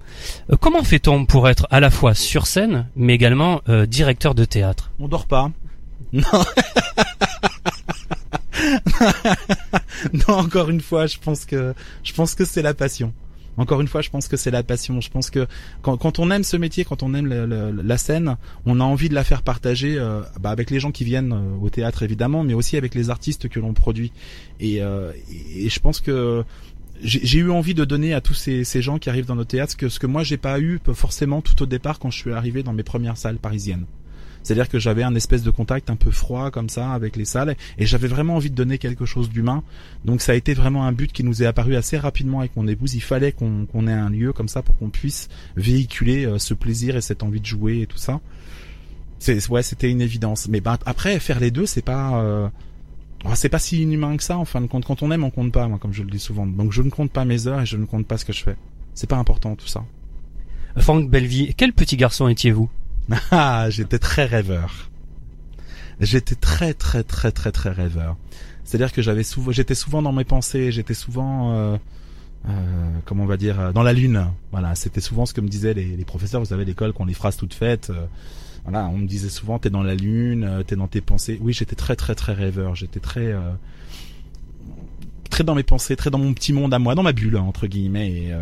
Euh, 0.50 0.56
comment 0.60 0.82
fait-on 0.82 1.24
pour 1.24 1.48
être 1.48 1.66
à 1.70 1.80
la 1.80 1.90
fois 1.90 2.14
sur 2.14 2.46
scène, 2.46 2.88
mais 2.94 3.14
également 3.14 3.62
directeur 3.88 4.34
de 4.34 4.44
théâtre? 4.44 4.90
On 4.98 5.08
dort 5.08 5.26
pas. 5.26 5.50
Non. 6.12 6.22
non, 10.12 10.34
encore 10.34 10.70
une 10.70 10.80
fois, 10.80 11.06
je 11.06 11.18
pense 11.18 11.44
que 11.44 11.74
je 12.04 12.12
pense 12.12 12.34
que 12.34 12.44
c'est 12.44 12.62
la 12.62 12.74
passion. 12.74 13.12
Encore 13.56 13.80
une 13.80 13.88
fois, 13.88 14.02
je 14.02 14.10
pense 14.10 14.28
que 14.28 14.36
c'est 14.36 14.50
la 14.50 14.62
passion. 14.62 15.00
Je 15.00 15.10
pense 15.10 15.30
que 15.30 15.46
quand, 15.82 15.96
quand, 15.96 16.18
on 16.18 16.30
aime 16.30 16.44
ce 16.44 16.56
métier, 16.56 16.84
quand 16.84 17.02
on 17.02 17.14
aime 17.14 17.26
la 17.26 17.98
scène, 17.98 18.36
on 18.64 18.80
a 18.80 18.84
envie 18.84 19.08
de 19.08 19.14
la 19.14 19.24
faire 19.24 19.42
partager 19.42 19.96
euh, 19.98 20.20
bah, 20.40 20.50
avec 20.50 20.70
les 20.70 20.80
gens 20.80 20.92
qui 20.92 21.04
viennent 21.04 21.32
euh, 21.32 21.64
au 21.64 21.70
théâtre 21.70 22.02
évidemment, 22.02 22.42
mais 22.42 22.54
aussi 22.54 22.76
avec 22.76 22.94
les 22.94 23.10
artistes 23.10 23.48
que 23.48 23.60
l'on 23.60 23.72
produit. 23.72 24.12
Et, 24.60 24.82
euh, 24.82 25.12
et, 25.54 25.68
je 25.68 25.80
pense 25.80 26.00
que 26.00 26.44
j'ai 27.02 27.38
eu 27.38 27.50
envie 27.50 27.74
de 27.74 27.84
donner 27.84 28.14
à 28.14 28.20
tous 28.20 28.34
ces, 28.34 28.64
ces, 28.64 28.80
gens 28.80 28.98
qui 28.98 29.10
arrivent 29.10 29.26
dans 29.26 29.36
nos 29.36 29.44
théâtres 29.44 29.72
ce 29.72 29.76
que, 29.76 29.88
ce 29.90 29.98
que 29.98 30.06
moi 30.06 30.22
j'ai 30.22 30.38
pas 30.38 30.58
eu 30.60 30.80
forcément 30.94 31.42
tout 31.42 31.62
au 31.62 31.66
départ 31.66 31.98
quand 31.98 32.10
je 32.10 32.16
suis 32.16 32.32
arrivé 32.32 32.62
dans 32.62 32.72
mes 32.72 32.82
premières 32.82 33.18
salles 33.18 33.36
parisiennes. 33.36 33.84
C'est-à-dire 34.46 34.68
que 34.68 34.78
j'avais 34.78 35.02
un 35.02 35.16
espèce 35.16 35.42
de 35.42 35.50
contact 35.50 35.90
un 35.90 35.96
peu 35.96 36.12
froid 36.12 36.52
comme 36.52 36.68
ça 36.68 36.92
avec 36.92 37.16
les 37.16 37.24
salles 37.24 37.56
et 37.78 37.84
j'avais 37.84 38.06
vraiment 38.06 38.36
envie 38.36 38.48
de 38.48 38.54
donner 38.54 38.78
quelque 38.78 39.04
chose 39.04 39.28
d'humain. 39.28 39.64
Donc 40.04 40.20
ça 40.20 40.30
a 40.30 40.34
été 40.36 40.54
vraiment 40.54 40.86
un 40.86 40.92
but 40.92 41.12
qui 41.12 41.24
nous 41.24 41.42
est 41.42 41.46
apparu 41.46 41.74
assez 41.74 41.98
rapidement 41.98 42.38
avec 42.38 42.54
mon 42.54 42.68
épouse. 42.68 42.94
Il 42.94 43.02
fallait 43.02 43.32
qu'on 43.32 43.88
ait 43.88 43.92
un 43.92 44.08
lieu 44.08 44.32
comme 44.32 44.46
ça 44.46 44.62
pour 44.62 44.78
qu'on 44.78 44.88
puisse 44.88 45.28
véhiculer 45.56 46.26
euh, 46.26 46.38
ce 46.38 46.54
plaisir 46.54 46.94
et 46.94 47.00
cette 47.00 47.24
envie 47.24 47.40
de 47.40 47.46
jouer 47.46 47.80
et 47.80 47.86
tout 47.88 47.98
ça. 47.98 48.20
C'est 49.18 49.48
ouais, 49.48 49.64
c'était 49.64 49.90
une 49.90 50.00
évidence. 50.00 50.46
Mais 50.46 50.60
ben, 50.60 50.78
après 50.86 51.18
faire 51.18 51.40
les 51.40 51.50
deux, 51.50 51.66
c'est 51.66 51.82
pas 51.82 52.22
euh, 52.22 52.48
Oh, 53.24 53.32
c'est 53.34 53.48
pas 53.48 53.58
si 53.58 53.82
inhumain 53.82 54.16
que 54.16 54.22
ça, 54.22 54.38
en 54.38 54.44
fin 54.44 54.60
de 54.60 54.68
compte. 54.68 54.84
Quand 54.84 55.02
on 55.02 55.10
aime, 55.10 55.24
on 55.24 55.30
compte 55.30 55.50
pas, 55.50 55.66
moi, 55.66 55.78
comme 55.78 55.92
je 55.92 56.04
le 56.04 56.10
dis 56.10 56.20
souvent. 56.20 56.46
Donc 56.46 56.70
je 56.70 56.82
ne 56.82 56.90
compte 56.90 57.10
pas 57.10 57.24
mes 57.24 57.48
heures 57.48 57.62
et 57.62 57.66
je 57.66 57.76
ne 57.76 57.84
compte 57.84 58.06
pas 58.06 58.16
ce 58.16 58.24
que 58.24 58.32
je 58.32 58.44
fais. 58.44 58.56
C'est 58.94 59.08
pas 59.08 59.16
important 59.16 59.56
tout 59.56 59.66
ça. 59.66 59.84
Franck 60.76 61.10
Bellevie, 61.10 61.52
quel 61.56 61.72
petit 61.72 61.96
garçon 61.96 62.28
étiez-vous? 62.28 62.70
Ah, 63.30 63.66
j'étais 63.70 63.98
très 63.98 64.24
rêveur. 64.24 64.90
J'étais 66.00 66.34
très 66.34 66.74
très 66.74 67.02
très 67.02 67.32
très 67.32 67.52
très 67.52 67.70
rêveur. 67.70 68.16
C'est-à-dire 68.64 68.92
que 68.92 69.00
j'avais 69.00 69.22
souvent, 69.22 69.52
j'étais 69.52 69.74
souvent 69.74 70.02
dans 70.02 70.12
mes 70.12 70.24
pensées, 70.24 70.72
j'étais 70.72 70.94
souvent, 70.94 71.52
euh, 71.52 71.76
euh, 72.48 72.50
comment 73.04 73.22
on 73.22 73.26
va 73.26 73.36
dire, 73.36 73.60
euh, 73.60 73.72
dans 73.72 73.84
la 73.84 73.92
lune. 73.92 74.26
Voilà, 74.50 74.74
c'était 74.74 75.00
souvent 75.00 75.24
ce 75.24 75.32
que 75.32 75.40
me 75.40 75.48
disaient 75.48 75.72
les, 75.72 76.04
professeurs. 76.04 76.40
Vous 76.40 76.48
savez, 76.48 76.64
l'école, 76.64 76.92
qu'on 76.92 77.04
les 77.04 77.14
phrases 77.14 77.36
toutes 77.36 77.54
faites. 77.54 77.92
Voilà, 78.64 78.86
on 78.88 78.98
me 78.98 79.06
disait 79.06 79.28
souvent, 79.28 79.60
t'es 79.60 79.70
dans 79.70 79.84
la 79.84 79.94
lune, 79.94 80.64
t'es 80.66 80.74
dans 80.74 80.88
tes 80.88 81.00
pensées. 81.00 81.38
Oui, 81.40 81.52
j'étais 81.52 81.76
très 81.76 81.94
très 81.94 82.16
très 82.16 82.32
rêveur. 82.32 82.74
J'étais 82.74 82.98
très 82.98 83.32
très 85.30 85.44
dans 85.44 85.54
mes 85.54 85.62
pensées, 85.62 85.94
très 85.94 86.10
dans 86.10 86.18
mon 86.18 86.34
petit 86.34 86.52
monde 86.52 86.74
à 86.74 86.80
moi, 86.80 86.96
dans 86.96 87.04
ma 87.04 87.12
bulle 87.12 87.36
entre 87.36 87.68
guillemets. 87.68 88.10
Et, 88.10 88.34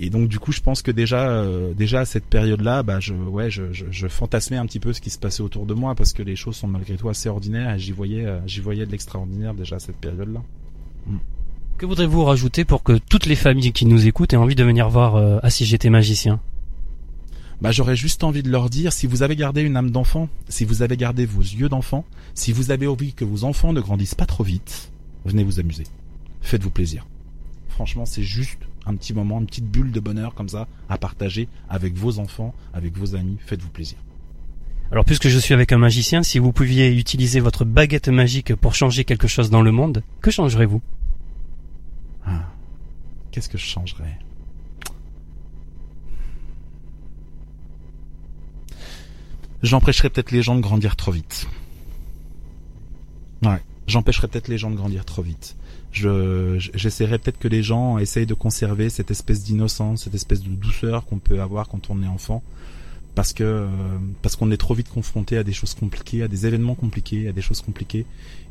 et 0.00 0.10
donc 0.10 0.28
du 0.28 0.38
coup, 0.38 0.52
je 0.52 0.60
pense 0.60 0.82
que 0.82 0.90
déjà, 0.90 1.28
euh, 1.28 1.74
déjà 1.74 2.00
à 2.00 2.04
cette 2.04 2.24
période-là, 2.24 2.82
bah, 2.82 3.00
je, 3.00 3.14
ouais, 3.14 3.50
je, 3.50 3.72
je, 3.72 3.86
je 3.90 4.08
fantasmais 4.08 4.56
un 4.56 4.66
petit 4.66 4.80
peu 4.80 4.92
ce 4.92 5.00
qui 5.00 5.10
se 5.10 5.18
passait 5.18 5.42
autour 5.42 5.66
de 5.66 5.74
moi 5.74 5.94
parce 5.94 6.12
que 6.12 6.22
les 6.22 6.36
choses 6.36 6.56
sont 6.56 6.68
malgré 6.68 6.96
tout 6.96 7.08
assez 7.08 7.28
ordinaires 7.28 7.74
et 7.74 7.78
j'y 7.78 7.92
voyais, 7.92 8.24
euh, 8.26 8.40
j'y 8.46 8.60
voyais 8.60 8.86
de 8.86 8.90
l'extraordinaire 8.90 9.54
déjà 9.54 9.76
à 9.76 9.78
cette 9.78 9.96
période-là. 9.96 10.42
Que 11.78 11.86
voudrez-vous 11.86 12.24
rajouter 12.24 12.64
pour 12.64 12.82
que 12.82 12.98
toutes 12.98 13.26
les 13.26 13.36
familles 13.36 13.72
qui 13.72 13.86
nous 13.86 14.06
écoutent 14.06 14.32
aient 14.32 14.36
envie 14.36 14.54
de 14.54 14.64
venir 14.64 14.88
voir 14.88 15.16
euh, 15.16 15.38
Ah 15.42 15.50
si 15.50 15.64
j'étais 15.64 15.90
magicien? 15.90 16.40
Bah, 17.60 17.70
j'aurais 17.70 17.96
juste 17.96 18.24
envie 18.24 18.42
de 18.42 18.50
leur 18.50 18.70
dire, 18.70 18.92
si 18.92 19.06
vous 19.06 19.22
avez 19.22 19.36
gardé 19.36 19.62
une 19.62 19.76
âme 19.76 19.92
d'enfant, 19.92 20.28
si 20.48 20.64
vous 20.64 20.82
avez 20.82 20.96
gardé 20.96 21.26
vos 21.26 21.42
yeux 21.42 21.68
d'enfant, 21.68 22.04
si 22.34 22.52
vous 22.52 22.72
avez 22.72 22.88
envie 22.88 23.12
que 23.12 23.24
vos 23.24 23.44
enfants 23.44 23.72
ne 23.72 23.80
grandissent 23.80 24.16
pas 24.16 24.26
trop 24.26 24.42
vite, 24.42 24.90
venez 25.24 25.44
vous 25.44 25.60
amuser. 25.60 25.84
Faites-vous 26.40 26.70
plaisir. 26.70 27.06
Franchement, 27.72 28.04
c'est 28.04 28.22
juste 28.22 28.58
un 28.84 28.94
petit 28.96 29.14
moment, 29.14 29.40
une 29.40 29.46
petite 29.46 29.66
bulle 29.66 29.92
de 29.92 30.00
bonheur 30.00 30.34
comme 30.34 30.48
ça 30.48 30.68
à 30.90 30.98
partager 30.98 31.48
avec 31.70 31.94
vos 31.94 32.18
enfants, 32.18 32.54
avec 32.74 32.96
vos 32.96 33.14
amis. 33.14 33.38
Faites-vous 33.46 33.70
plaisir. 33.70 33.96
Alors 34.90 35.06
puisque 35.06 35.28
je 35.28 35.38
suis 35.38 35.54
avec 35.54 35.72
un 35.72 35.78
magicien, 35.78 36.22
si 36.22 36.38
vous 36.38 36.52
pouviez 36.52 36.94
utiliser 36.94 37.40
votre 37.40 37.64
baguette 37.64 38.08
magique 38.08 38.54
pour 38.54 38.74
changer 38.74 39.04
quelque 39.04 39.26
chose 39.26 39.48
dans 39.48 39.62
le 39.62 39.72
monde, 39.72 40.02
que 40.20 40.30
changerez-vous? 40.30 40.82
Ah. 42.26 42.42
Qu'est-ce 43.30 43.48
que 43.48 43.56
je 43.56 43.64
changerais? 43.64 44.18
J'empêcherais 49.62 50.10
peut-être 50.10 50.30
les 50.30 50.42
gens 50.42 50.56
de 50.56 50.60
grandir 50.60 50.94
trop 50.94 51.12
vite. 51.12 51.48
Ouais, 53.86 53.92
j'empêcherais 53.92 54.28
peut-être 54.28 54.48
les 54.48 54.58
gens 54.58 54.70
de 54.70 54.76
grandir 54.76 55.04
trop 55.04 55.22
vite. 55.22 55.56
Je, 55.92 56.56
j'essaierais 56.74 57.18
peut-être 57.18 57.38
que 57.38 57.48
les 57.48 57.62
gens 57.62 57.98
essayent 57.98 58.26
de 58.26 58.34
conserver 58.34 58.88
cette 58.88 59.10
espèce 59.10 59.44
d'innocence, 59.44 60.04
cette 60.04 60.14
espèce 60.14 60.42
de 60.42 60.48
douceur 60.48 61.04
qu'on 61.04 61.18
peut 61.18 61.40
avoir 61.40 61.68
quand 61.68 61.90
on 61.90 62.02
est 62.02 62.06
enfant, 62.06 62.42
parce 63.14 63.32
que 63.32 63.44
euh, 63.44 63.68
parce 64.22 64.36
qu'on 64.36 64.50
est 64.50 64.56
trop 64.56 64.74
vite 64.74 64.88
confronté 64.88 65.36
à 65.36 65.44
des 65.44 65.52
choses 65.52 65.74
compliquées, 65.74 66.22
à 66.22 66.28
des 66.28 66.46
événements 66.46 66.74
compliqués, 66.74 67.28
à 67.28 67.32
des 67.32 67.42
choses 67.42 67.60
compliquées. 67.60 68.06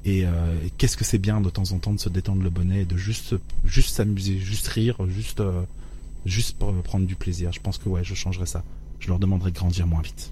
Et, 0.06 0.26
euh, 0.26 0.30
et 0.66 0.70
qu'est-ce 0.78 0.98
que 0.98 1.04
c'est 1.04 1.18
bien 1.18 1.42
de 1.42 1.50
temps 1.50 1.72
en 1.72 1.80
temps 1.80 1.94
de 1.94 2.00
se 2.00 2.10
détendre 2.10 2.44
le 2.44 2.50
bonnet, 2.50 2.82
et 2.82 2.86
de 2.86 2.98
juste 2.98 3.36
juste 3.66 3.96
s'amuser, 3.96 4.38
juste 4.38 4.68
rire, 4.68 4.98
juste 5.10 5.40
euh, 5.40 5.64
juste 6.26 6.58
pour 6.58 6.74
prendre 6.84 7.08
du 7.08 7.16
plaisir. 7.16 7.52
Je 7.52 7.60
pense 7.60 7.80
que 7.80 7.90
ouais, 7.90 8.04
je 8.04 8.14
changerais 8.14 8.46
ça. 8.46 8.64
Je 9.00 9.08
leur 9.08 9.18
demanderais 9.18 9.50
de 9.50 9.56
grandir 9.56 9.88
moins 9.88 10.02
vite. 10.02 10.32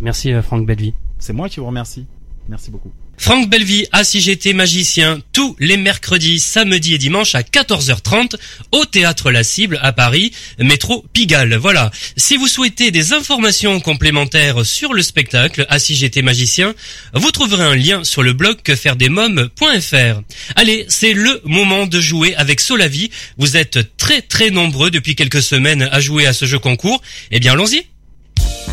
Merci 0.00 0.32
euh, 0.32 0.42
Franck 0.42 0.66
Bellevie. 0.66 0.94
C'est 1.18 1.34
moi 1.34 1.48
qui 1.48 1.60
vous 1.60 1.66
remercie. 1.66 2.06
Merci 2.48 2.70
beaucoup. 2.70 2.90
Franck 3.16 3.48
Bellevie, 3.48 3.86
à 3.92 4.04
si 4.04 4.20
j'étais 4.20 4.52
magicien, 4.52 5.20
tous 5.32 5.56
les 5.58 5.76
mercredis, 5.76 6.40
samedis 6.40 6.94
et 6.94 6.98
dimanches 6.98 7.34
à 7.34 7.42
14h30 7.42 8.34
au 8.72 8.84
Théâtre 8.84 9.30
La 9.30 9.42
Cible 9.42 9.78
à 9.82 9.92
Paris, 9.92 10.32
métro 10.58 11.04
Pigalle. 11.12 11.54
Voilà. 11.56 11.90
Si 12.16 12.36
vous 12.36 12.48
souhaitez 12.48 12.90
des 12.90 13.12
informations 13.12 13.80
complémentaires 13.80 14.66
sur 14.66 14.92
le 14.92 15.02
spectacle 15.02 15.64
à 15.68 15.78
si 15.78 15.94
j'étais 15.94 16.22
magicien, 16.22 16.74
vous 17.14 17.30
trouverez 17.30 17.64
un 17.64 17.76
lien 17.76 18.04
sur 18.04 18.22
le 18.22 18.32
blog 18.32 18.58
quefairedesmoms.fr. 18.62 20.20
Allez, 20.56 20.84
c'est 20.88 21.14
le 21.14 21.40
moment 21.44 21.86
de 21.86 22.00
jouer 22.00 22.34
avec 22.34 22.60
Solavi. 22.60 23.10
Vous 23.38 23.56
êtes 23.56 23.96
très 23.96 24.22
très 24.22 24.50
nombreux 24.50 24.90
depuis 24.90 25.14
quelques 25.14 25.42
semaines 25.42 25.88
à 25.90 26.00
jouer 26.00 26.26
à 26.26 26.32
ce 26.32 26.44
jeu 26.44 26.58
concours. 26.58 27.00
Eh 27.30 27.40
bien, 27.40 27.52
allons-y. 27.52 27.86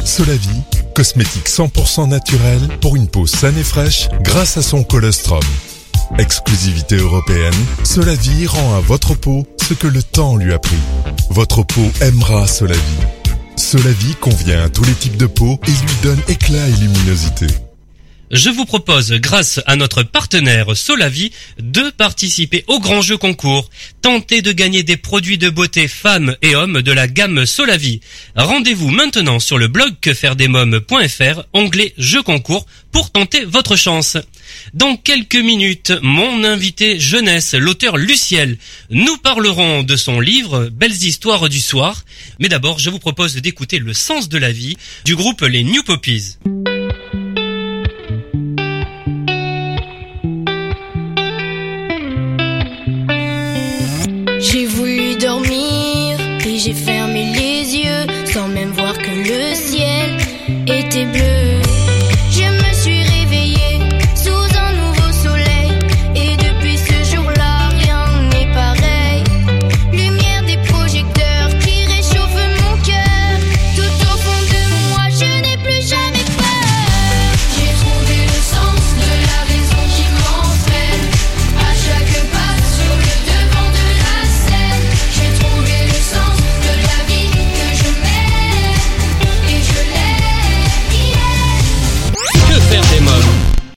Solavie, 0.04 0.50
cosmétique 0.94 1.48
100% 1.48 2.10
naturel 2.10 2.60
pour 2.82 2.96
une 2.96 3.08
peau 3.08 3.26
saine 3.28 3.58
et 3.58 3.64
fraîche 3.64 4.10
grâce 4.22 4.58
à 4.58 4.62
son 4.62 4.84
colostrum. 4.84 5.42
Exclusivité 6.18 6.98
européenne, 6.98 7.54
Solavie 7.84 8.48
rend 8.48 8.76
à 8.76 8.80
votre 8.82 9.14
peau 9.14 9.48
ce 9.62 9.74
que 9.74 9.88
le 9.88 10.04
temps 10.04 10.36
lui 10.36 10.54
a 10.54 10.60
pris. 10.60 10.76
Votre 11.30 11.64
peau 11.64 11.90
aimera 12.02 12.48
Solavie. 12.48 12.80
Solavie 13.56 14.16
convient 14.16 14.64
à 14.64 14.70
tous 14.70 14.84
les 14.84 14.94
types 14.94 15.18
de 15.18 15.28
peau 15.28 15.60
et 15.68 15.72
lui 15.72 15.96
donne 16.04 16.20
éclat 16.28 16.68
et 16.68 16.74
luminosité. 16.74 17.48
Je 18.32 18.50
vous 18.50 18.64
propose, 18.64 19.12
grâce 19.12 19.60
à 19.66 19.76
notre 19.76 20.04
partenaire 20.04 20.78
Solavi, 20.78 21.34
de 21.60 21.90
participer 21.90 22.64
au 22.68 22.80
grand 22.80 23.02
jeu 23.02 23.18
concours. 23.18 23.70
Tentez 24.02 24.42
de 24.42 24.54
gagner 24.54 24.84
des 24.84 24.96
produits 24.96 25.38
de 25.38 25.50
beauté 25.50 25.90
femmes 25.90 26.38
et 26.42 26.56
hommes 26.56 26.82
de 26.82 26.92
la 26.94 27.10
gamme 27.10 27.46
Solavi. 27.46 28.00
Rendez-vous 28.38 28.90
maintenant 28.90 29.40
sur 29.40 29.58
le 29.58 29.68
blog 29.68 29.96
quefairedesmoms.fr, 30.00 31.42
onglet 31.52 31.94
jeu 31.98 32.24
concours, 32.24 32.66
pour 32.94 33.12
tenter 33.12 33.44
votre 33.44 33.76
chance. 33.76 34.16
Dans 34.74 34.96
quelques 34.96 35.36
minutes, 35.36 35.92
mon 36.02 36.46
invité 36.46 37.02
jeunesse, 37.02 37.54
l'auteur 37.54 37.98
Luciel, 37.98 38.58
nous 38.90 39.18
parlerons 39.18 39.84
de 39.84 39.98
son 39.98 40.22
livre 40.22 40.70
Belles 40.70 41.04
histoires 41.04 41.50
du 41.50 41.60
soir. 41.60 42.06
Mais 42.40 42.48
d'abord, 42.48 42.80
je 42.80 42.90
vous 42.90 43.00
propose 43.00 43.36
d'écouter 43.36 43.80
Le 43.80 43.94
sens 43.94 44.30
de 44.30 44.38
la 44.38 44.54
vie 44.54 44.78
du 45.04 45.18
groupe 45.18 45.42
Les 45.42 45.64
New 45.64 45.84
Poppies. 45.84 46.38